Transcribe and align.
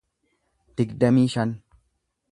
digdamii 0.81 1.29
shan 1.35 1.55